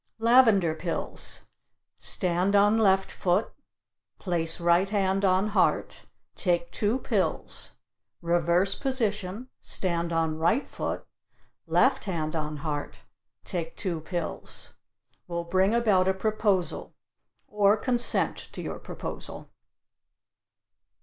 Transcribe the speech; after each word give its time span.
Lavender 0.17 0.73
pills 0.73 1.41
stand 1.99 2.55
on 2.55 2.75
left 2.75 3.11
foot, 3.11 3.53
place 4.17 4.59
right 4.59 4.89
hand 4.89 5.23
on 5.23 5.49
heart, 5.49 6.07
take 6.33 6.71
two 6.71 6.97
pills, 6.97 7.73
reverse 8.19 8.73
position, 8.73 9.47
stand 9.59 10.11
on 10.11 10.39
right 10.39 10.67
foot, 10.67 11.05
left 11.67 12.05
hand 12.05 12.35
on 12.35 12.57
heart, 12.65 13.01
take 13.43 13.77
two 13.77 13.99
pills. 14.01 14.73
Will 15.27 15.43
bring 15.43 15.71
about 15.75 16.07
a 16.07 16.15
proposal 16.15 16.95
or 17.47 17.77
consent 17.77 18.37
to 18.53 18.59
your 18.59 18.79
proposal. 18.79 19.51